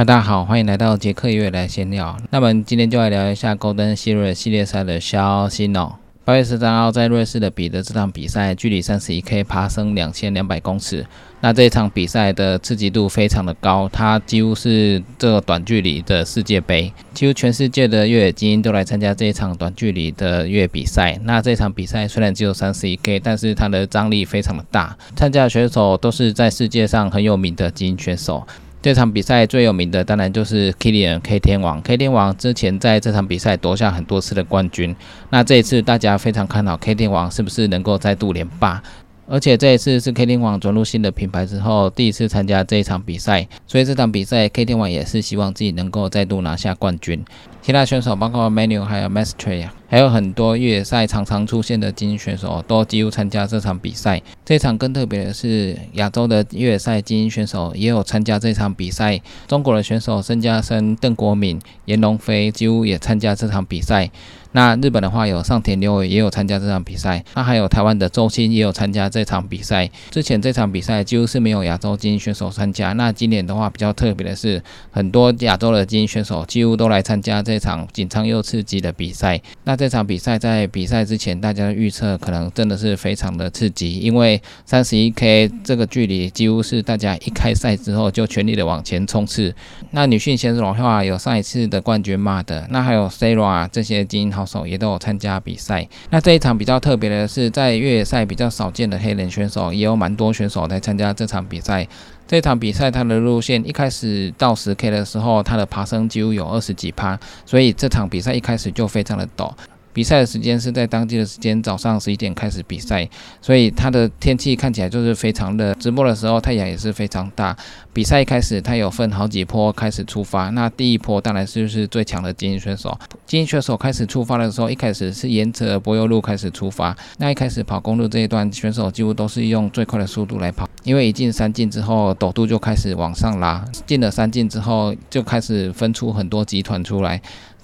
[0.00, 2.16] 大家好，欢迎来到杰克月来闲聊。
[2.30, 5.92] 那么今天就来聊一下高登希瑞系列赛的消息哦。
[6.24, 11.04] 八月十三号在瑞士的彼得这场比赛，距离三十一 K 爬升两千两百公尺。
[11.42, 21.20] 那这一场比赛的刺激度非常的高，它几乎是这个短距离的世界杯，几乎全世界的越野精英都来参加这一场短距离的越野比赛。
[21.24, 28.46] 那这场比赛虽然只有三十一 K，但是它的张力非常的大，参加的选手都是在世界上很有名的精英选手。
[28.82, 31.82] 这场比赛最有名的当然就是 Kilian K 天王。
[31.82, 34.96] K 天王之前在这场比赛夺下很多次的冠军，
[35.28, 38.82] 那这一次大家非常看好 K 天王是不是能够再度连霸？
[39.28, 47.22] 而且这一次是 K 天王转入新的品牌之后第一次参加这一场比赛，所以这场比赛 K 天王也是希望自己能够再度拿下冠军。
[47.62, 54.22] 其他选手包括 Manu 还有 Mastery 还有很多越野赛常常出现的精英选手都几乎参加这场比赛。
[54.44, 59.20] 这场更特别的是，亚洲的越野赛精英选手也有参加这场比赛。
[59.48, 64.08] 中国的选手申嘉生、邓国敏、严龙飞几乎也参加这场比赛。
[64.52, 67.24] 那日本的话有上田刘也有参加这场比赛。
[67.34, 69.88] 那还有台湾的周鑫也有参加这场比赛。
[70.10, 72.92] 之前这场比赛几乎是没有亚洲精英选手参加。
[72.92, 77.42] 那今年的话比较特别的是，很多亚洲的精英选手几乎都来参加。
[77.50, 89.52] 这场紧张又刺激的比赛，那这场比赛在比赛之前，大家预测可能真的是非常的刺激，因为三十一 K 这个距离几乎是大家一开赛之后就全力的往前冲刺。
[89.90, 95.88] 那女性选手的话，有上一次的冠军马的，那还有 Sarah 这些精英好手也都有参加比赛。
[96.10, 101.88] 那这一场比较特别的是，在越野赛比较少见的黑人选手，也有蛮多选手来参加这场比赛。
[102.30, 109.52] 这场比赛它的路线一开始到十 K 的时候，它的爬升几乎有二十几趴，所以这场比赛一开始就非常的陡。
[109.92, 113.08] 比赛的时间是在当地的时间早上十一点开始比赛，
[113.40, 115.74] 所以它的天气看起来就是非常的。
[115.74, 117.56] 直播的时候太阳也是非常大。
[117.92, 122.96] 比赛一开始它有分好几波开始出发，那第一波当然是是最强的精英选手。
[123.26, 126.96] 精英选手开始出发的时候，一开始是沿着柏油路开始出发。
[127.18, 133.64] 那一开始跑公路这一段，选手几乎都是用最快的速度来跑，因为一进山径之后，陡度就开始往上拉。
[133.86, 137.20] 进了山进之后，就开始分出很多集团出来。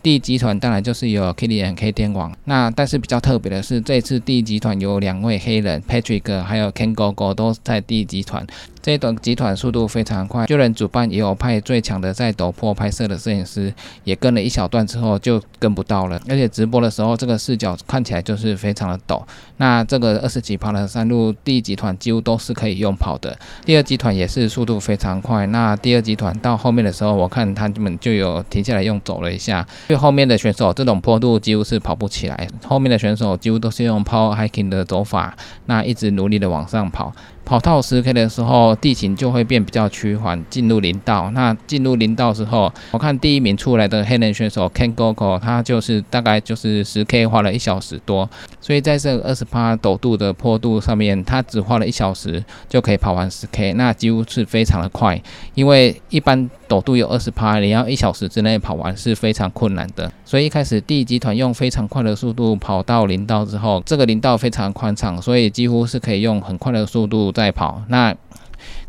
[0.07, 8.47] 第一集团当然就是有 k i l i a n K 天王，那但是比较特别的是，这次第一集团有两位黑人 Patrick 还有 Ken Gogo 都在第一集团。
[8.87, 13.75] 这段集团速度非常快，就连主办也有派最强的在陡坡拍摄的摄影师，
[14.05, 16.17] 也跟了一小段之后就跟不到了。
[16.29, 19.21] 而且直播的时候，这个视角看起来就是非常的陡。
[19.57, 25.45] 那这个二十几趴的山路，第一集团几乎都是可以用跑的，第二集团也是速度非常快。
[25.49, 29.67] 那第二集团到后面的时候，我看他们就有停下来用走了一下。
[29.89, 37.13] 就后面的选手，这种坡度几乎是跑不起来，后面的选手几乎都是用 power hiking 的走法，那一直努力的往上跑。
[37.47, 41.31] 跑到十 K 的时候，地形就会变比较趋缓，进入林道。
[41.31, 48.29] 那进入林道之后，我看第一名出来的黑人选手 Ken Gogo，他就是大概就是十 K 花了一小时多，
[48.67, 55.23] 所以在这个二十八陡度的坡度上面，他只花了一小时就可以跑完十 K，那几乎是非常的快，
[55.55, 56.51] 因为一般。
[56.69, 60.11] 陡度有二十趴，你要一小时之内跑完是非常困难的。
[60.25, 67.81] 所以一开始第一集团用非常快的速度跑到林道之后，这个林道非常宽敞，所以几乎是可以用很快的速度在跑。
[67.87, 68.13] 那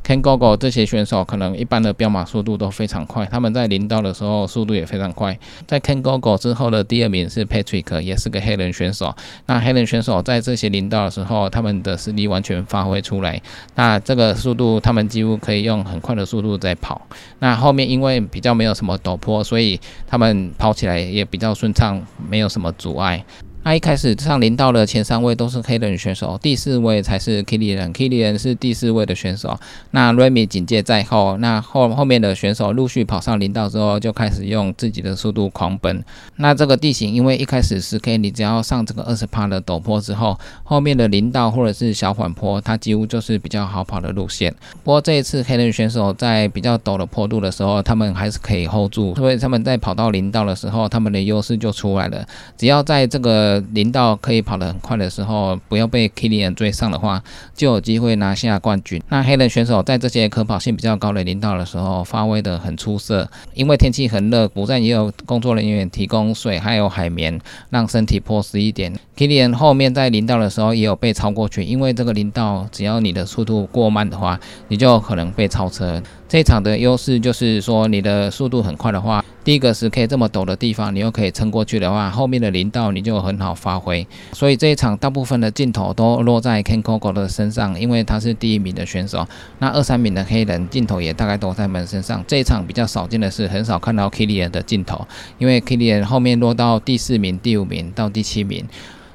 [0.04, 5.38] Ken Gogo 这些选手可能一般的标马速度都非常快，他们在领道的时候速度也非常快。
[5.66, 9.14] 在 Ken Gogo 之后的第二名是 Patrick，也是个黑人选手。
[9.46, 13.42] 那黑人选手在这些领道的时候，他们的实力完全发挥出来。
[13.76, 17.02] 那这个速度，他们几乎可以用很快的速度在跑。
[17.40, 23.24] 那后面因为比较没有什么陡坡，所以他们跑起来也比较顺畅，没有什么阻碍。
[23.68, 29.60] 他一开始上林道的前三位都是黑人选手，第四位才是 Kilian，Kilian 是第四位的选手。
[29.92, 36.02] 那 Remy 紧接在后，那后后面的选手陆续跑上林道之后，就开始用自己的速度狂奔。
[36.38, 44.50] 那这个地形，因为一开始十 K，你只要上这个二十帕的陡坡之后，后面的林道或者是小缓坡，它几乎就是比较好跑的路线。
[44.86, 52.26] 不过这一次黑人选手在比较陡的坡度的时候，他们还是可以 hold 住，所以他们在跑到林道的时候，他们的优势就出来了。
[52.58, 57.22] 只要在这个林道可以跑得很快的时候，不要被 Kilian 追上的话，
[57.56, 59.02] 就有机会拿下冠军。
[59.10, 63.30] 那黑人选手在这些可跑性比较高的领道的时候，发挥得很出色。
[63.54, 67.40] 因为天气很热，补站也有工作人员提供水，还有海绵，
[67.70, 68.94] 让身体泼湿一点。
[69.16, 76.02] Kilian 后面在林道的时候也有被超过去，因为这个林道只要你的速度过慢的话，你就可能被超车。
[76.30, 84.06] 这场的优势就是说，你的速度很快的话，第一个是可以这么陡的地方，你又可以撑过去的话，后面的林道你就很好发挥。
[84.34, 89.26] 所以这一场大部分的镜头都落在 Ken Coco 的身上，因为他是第一名的选手。
[89.60, 92.22] 那二三名的黑人镜头也大概都在门身上。
[92.28, 95.08] 这一场比较少见的是，很少看到 Kilian 的镜头，
[95.38, 98.66] 因为 Kilian 后面落到第四名、第五名到第七名，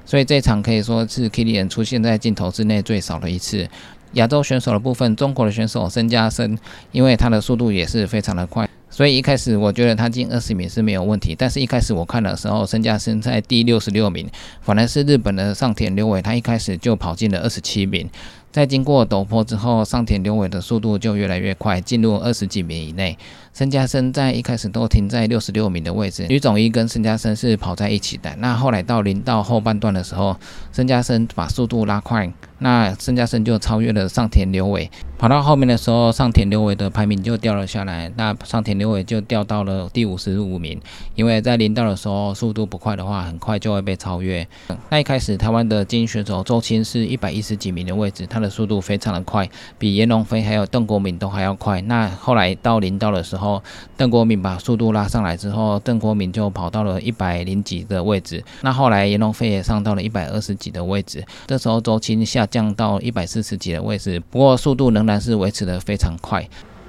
[0.06, 3.69] 所以这一场可以说是 Kilian 出现在镜头之内最少的一次。
[4.14, 6.58] 亚洲选手的部分，中国的选手申嘉森，
[6.90, 8.69] 因为他的速度也是非常的快，
[9.02, 11.34] 所以一开始我觉得他进二十名是没有问题。
[11.37, 18.08] 但是一开始我看的时候，身价身在第六十六名，反而是日本的上田六伟，他一开始就跑进了二十七名。
[18.52, 23.16] 在经过陡坡之后，上田刘伟的速度就越来越快，进入二十几名以内。
[23.54, 28.34] 申嘉森在一开始都停在六十六名的位置，吕总一跟申嘉森是跑在一起的。
[28.38, 30.37] 那后来到临到后半段的时候，
[30.72, 32.31] 申嘉森把速度拉快。
[32.58, 38.10] 那申嘉森就超越了上田刘伟，跑到后面的时候，上田刘伟的排名就掉了下来。
[38.16, 40.81] 那上田刘伟就掉到了第五十五名，
[41.14, 44.46] 因为在临道的时候速度不快的话，很快就会被超越。
[44.88, 49.49] 那一开始台湾的精英选手周青是一百一十几名的位置，他的速度非常的快，
[49.79, 51.81] 比严龙飞还有邓国敏都还要快。
[51.81, 53.62] 那后来到临道的时候，
[53.97, 58.44] 邓国敏把速度拉上来之后，邓国敏就跑到了一百零几的位置。
[58.61, 62.43] 那后来严龙飞也上到了一百二十几的位置，这时候周青下。
[62.50, 66.45] 降到一百四十几的位置，不过速度仍然是维持的非常快。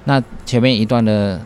[0.05, 1.39] 那前面一段的。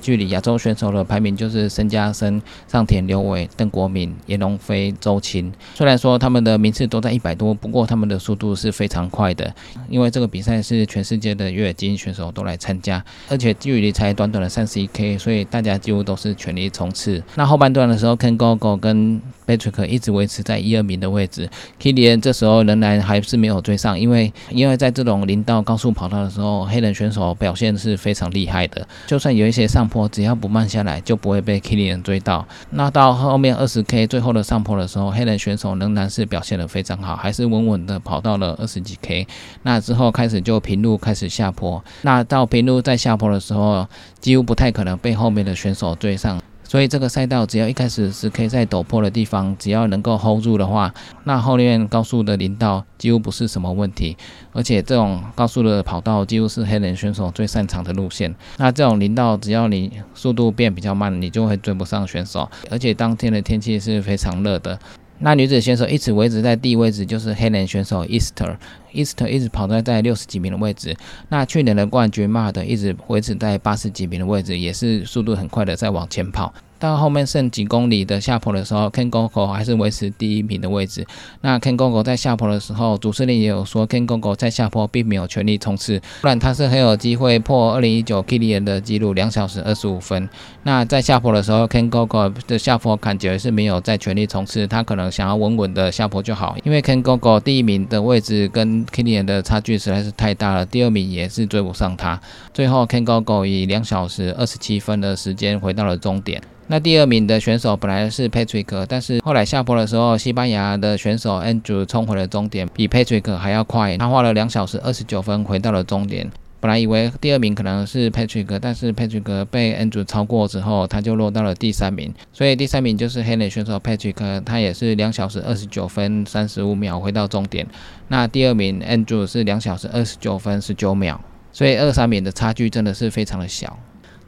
[0.00, 5.52] 距离亚洲选手的排名就是申嘉森、上田刘伟、邓国敏、严龙飞、周琴。
[5.74, 9.54] 虽然说他们的名次都在一百多，不过他们的速度是非常快的。
[9.88, 17.22] 因为这个比赛是全世界的越野精英选手都来参加，而且距离才短短的三十一 K，所以大家几乎都是全力冲刺。
[17.34, 19.20] 那后半段的时候，Ken Gogo 跟
[19.50, 29.90] Patrick 一直维持在一二名的位置，Kilian 这时候仍然还是没有追上，因为因为在这种林道高速跑道的时候，黑人选手表现是非常厉害的，就算有一些上。
[29.90, 32.46] 坡只要不慢下来，就不会被 Kilian 追到。
[32.70, 39.26] 那到后面二十 K 最后的上坡的时候，黑人选手仍然是表现得非常好，还是稳稳的跑到了二十几 K。
[39.64, 43.84] 那之后开始就平路开始下坡，那到平路在下坡的时候，
[44.20, 46.40] 几乎不太可能被后面的选手追上。
[46.70, 50.94] 所以这个赛道只要一开始是可以在陡坡的地方，只要能够 hold 住的话，
[51.24, 54.16] 那后面高速的林道几乎不是什么问题。
[54.52, 58.32] 而且这种高速的跑道几乎是黑人选手最擅长的路线。
[58.56, 62.48] 那这种林道只要你速度变比较慢，你就会追不上选手。
[62.70, 64.78] 而且当天的天气是非常热的。
[65.22, 68.56] 那女子选手一直维持在第一位置，就是黑人选手 Easter
[68.94, 70.96] Easter 一直跑在在六十几名的位置。
[71.28, 76.52] 那去年的冠军 Mart 一直维持在八十几名的位置，也是速度很快的在往前跑。
[76.78, 81.06] 到后面剩几公里的下坡的时候，Ken Gogo 还是维持第一名的位置。
[81.42, 90.26] 那 Ken Gogo 在下坡的时候，主持人也有说，Ken Gogo 在下坡并没有全力冲刺，不然他是很有机会破二零一九 Kilian 的纪录两小时二十五分。
[90.62, 96.56] 那在下坡的时候，Ken Gogo 的下坡感觉是没有在全力冲刺，他可能想要稳稳的下坡就好。
[96.64, 102.20] 因为 Ken Gogo 第一名的位置跟 Kilian 的差距实在是太大了，第二名也是追不上他。
[102.52, 106.42] 最后 Ken Gogo 以两小时二十七分的时间回到了终点。
[106.68, 116.30] 那第二名的选手本来是 Patrick，但是后来下坡的时候，西班牙的选手 Andrew 冲回了终点，比 Patrick 还要快，他花了两小时二十九分回到了终点。
[116.60, 122.12] 本来以为第二名可能是 Patrick，但是 Patrick 被 Andrew 超过之后，他就落到了第三名。
[122.32, 127.66] 所以第三名就是黑人选手 Patrick，他也是两小时二十九分三十五秒回到终点。
[128.08, 131.18] 那第二名 Andrew 是两小时二十九分十九秒，
[131.50, 133.78] 所以二三名的差距真的是非常的小。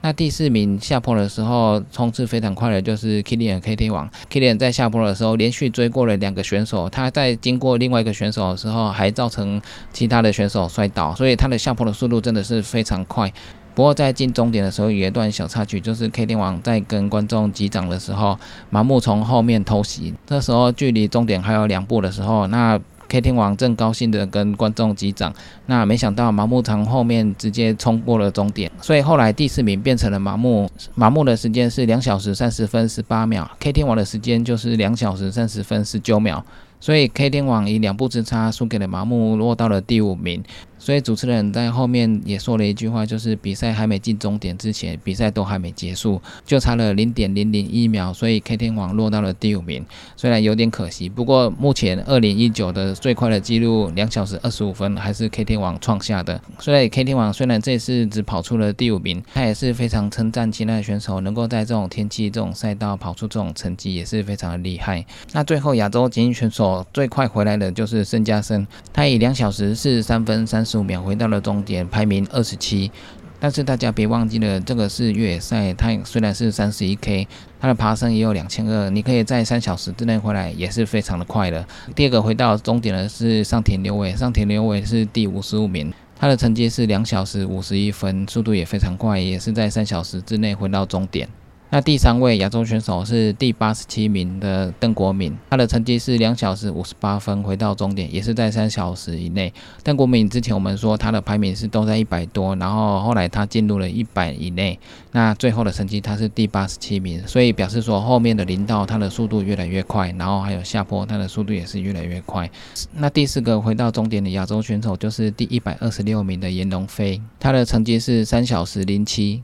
[0.03, 4.11] 那第四名下坡的时候冲刺非常快的，就是 Kilian KT 王。
[4.31, 13.33] Kilian 在下坡的时候连续追过了两个选手，他在经过另外一个选手的时候，还造成其他的选手摔倒，所以他的下坡的速度真的是非常快。
[13.75, 18.39] 不过在进终点的时候有一段小插曲，就是 KT 王在跟观众击掌的时候，
[18.71, 22.79] 盲目从后面偷袭，这时候距离终点还有两步的时候，那。
[23.13, 25.31] K 天王正高兴的跟观众击掌，
[25.67, 36.43] 那没想到麻木长后面直接冲过了终点，所以后来第四名变成了麻木，麻木的时间是两小时三十分十八秒，K 天王的时间就是两小时三十分十九秒，
[36.83, 40.43] 所以 K 天王以两步之差输给了麻木，落到了第五名。
[40.81, 49.87] 所以主持人在后面也说了一句话，就是比赛还没进终点之前，比赛都还没结束，就差了零点零零一秒，所以 K 天王落到了第五名，
[50.17, 56.41] 虽然有点可惜，不过目前二零一九的最快的记录两小时二十五分还是 K 天王创下的。
[56.59, 65.07] 所以 K 天王虽然这次只跑出了第五名，他也是非常称赞其他的选手能够在这种天气、这种赛道跑出这种成绩，也是非常的厉害。
[65.31, 70.79] 那最后亚洲精英选手最快回来的就是申嘉生，他以两小时四十三分三十。
[70.79, 72.91] 五秒回到了终点，排名二十七。
[73.39, 77.27] 但是大家别忘记了，这个是越野赛，它虽然是三十一 K，
[77.61, 81.67] 它的爬升也有两千二，你可以在三小时之内回来，也是非常的快的。
[81.95, 91.29] 第二个回到终点的是上田刘伟，上田刘伟是第五十五名，他的成绩是两小时五十一分，速度也非常快，也是在三小时之内回到终点。
[91.75, 99.51] 那第三位亚洲选手是第八十七名的邓国敏，他的成绩是两小时五十八分，回到终点也是在三小时以内。
[99.83, 104.79] 邓国敏之前我们说他的排名是都在一百多，然后后来他进入了一百以内，
[105.13, 112.51] 那最后的成绩他是第八十七名，所以表示说后面的林道他的速度越来越快，然后还有下坡他的速度也是越来越快。
[112.93, 119.43] 那第四个回到终点的亚洲选手就是第一百二十六名的严龙飞，他的成绩是三小时零七。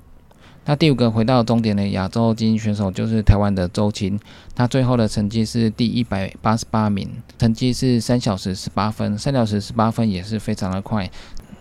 [0.69, 4.21] 那第五个回到终点的亚洲精英选手就是台湾的周琴，
[4.55, 7.09] 他最后的成绩是第一百八十八名，
[7.39, 11.11] 成绩是三小时十八分，三小时十八分也是非常的快。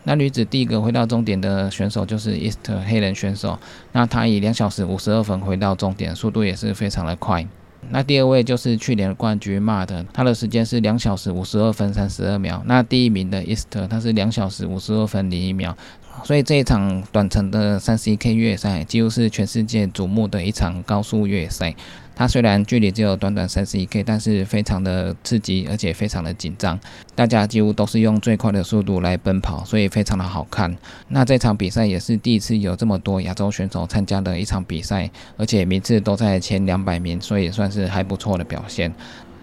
[0.04, 3.58] 那女子第一个回到终点的选手就是 East 黑人选手，
[3.94, 7.48] 那她以两小时五十二分回到终点，速度也是非常的快。
[7.90, 12.62] 那第二位就是去年冠军 Mart，他的时间是两小时五十二分三十二秒。
[12.66, 15.78] 那第一名的 East，他是两小时五十二分零一秒。
[16.24, 21.74] 所以这一场短程的三十一 K 越野赛，几乎是全世界瞩目的一场高速越野赛。
[22.16, 26.80] 它虽然距离只有短短三十一 K，但是非常的刺激，而且非常的紧张。
[27.14, 30.76] 大家几乎都是用最快的速度来奔跑，所以非常的好看。
[31.10, 38.92] 那这场比赛也是第一次有这么多亚洲选手参加的一场比赛，而且名次都在前两百名，所以算是还不错的表现。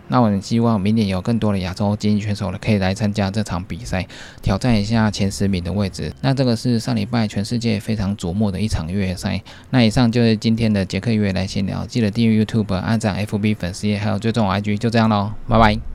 [0.08, 4.06] 那我们希望明年有更多的亚洲精英选手呢，可以来参加这场比赛，
[4.42, 6.12] 挑战一下前十名的位置。
[6.20, 9.40] 那这个是上礼拜全世界非常瞩目的一场越野赛。
[9.70, 15.93] 那以上就是今天的杰克越野来闲聊，记得订阅 YouTube、按赞 FB 粉丝页，还有追踪 IG，就这样喽，拜拜。